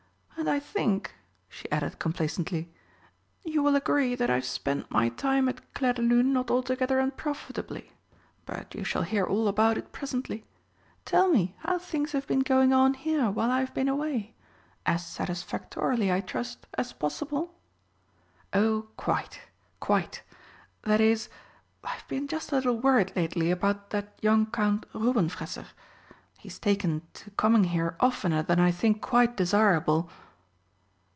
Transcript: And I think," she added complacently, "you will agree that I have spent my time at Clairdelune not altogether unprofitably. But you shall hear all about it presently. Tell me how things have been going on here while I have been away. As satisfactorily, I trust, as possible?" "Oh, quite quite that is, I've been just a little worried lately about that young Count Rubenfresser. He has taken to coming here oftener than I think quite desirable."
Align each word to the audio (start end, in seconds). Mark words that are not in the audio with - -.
And 0.37 0.49
I 0.49 0.59
think," 0.59 1.13
she 1.49 1.71
added 1.71 1.99
complacently, 1.99 2.73
"you 3.43 3.61
will 3.61 3.75
agree 3.75 4.15
that 4.15 4.31
I 4.31 4.35
have 4.35 4.45
spent 4.45 4.89
my 4.89 5.07
time 5.09 5.47
at 5.47 5.75
Clairdelune 5.75 6.33
not 6.33 6.49
altogether 6.49 6.97
unprofitably. 6.97 7.91
But 8.47 8.73
you 8.73 8.83
shall 8.83 9.03
hear 9.03 9.23
all 9.23 9.47
about 9.47 9.77
it 9.77 9.91
presently. 9.91 10.47
Tell 11.05 11.29
me 11.31 11.55
how 11.59 11.77
things 11.77 12.13
have 12.13 12.25
been 12.25 12.39
going 12.39 12.73
on 12.73 12.95
here 12.95 13.29
while 13.29 13.51
I 13.51 13.59
have 13.59 13.75
been 13.75 13.87
away. 13.87 14.33
As 14.83 15.05
satisfactorily, 15.05 16.11
I 16.11 16.21
trust, 16.21 16.65
as 16.75 16.91
possible?" 16.91 17.53
"Oh, 18.51 18.87
quite 18.97 19.41
quite 19.79 20.23
that 20.81 20.99
is, 20.99 21.29
I've 21.83 22.07
been 22.07 22.27
just 22.27 22.51
a 22.51 22.55
little 22.55 22.79
worried 22.79 23.15
lately 23.15 23.51
about 23.51 23.91
that 23.91 24.17
young 24.23 24.47
Count 24.47 24.87
Rubenfresser. 24.95 25.67
He 26.39 26.49
has 26.49 26.57
taken 26.57 27.03
to 27.13 27.29
coming 27.29 27.65
here 27.65 27.95
oftener 27.99 28.41
than 28.41 28.59
I 28.59 28.71
think 28.71 29.03
quite 29.03 29.37
desirable." 29.37 30.09